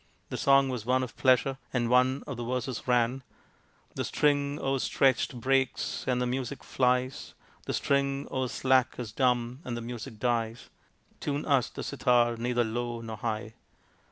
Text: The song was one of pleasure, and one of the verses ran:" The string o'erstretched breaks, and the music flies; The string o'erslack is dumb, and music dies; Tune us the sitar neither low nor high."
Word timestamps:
The 0.29 0.35
song 0.35 0.69
was 0.69 0.83
one 0.83 1.03
of 1.03 1.15
pleasure, 1.15 1.59
and 1.71 1.87
one 1.87 2.23
of 2.25 2.35
the 2.35 2.43
verses 2.43 2.87
ran:" 2.87 3.21
The 3.95 4.03
string 4.03 4.57
o'erstretched 4.59 5.39
breaks, 5.39 6.05
and 6.07 6.19
the 6.19 6.25
music 6.25 6.63
flies; 6.63 7.35
The 7.67 7.73
string 7.75 8.27
o'erslack 8.31 8.97
is 8.97 9.11
dumb, 9.11 9.59
and 9.63 9.79
music 9.83 10.17
dies; 10.17 10.71
Tune 11.19 11.45
us 11.45 11.69
the 11.69 11.83
sitar 11.83 12.35
neither 12.35 12.63
low 12.63 13.01
nor 13.01 13.17
high." 13.17 13.53